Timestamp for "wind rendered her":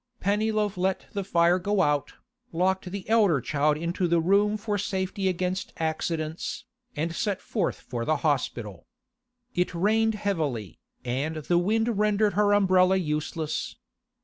11.59-12.51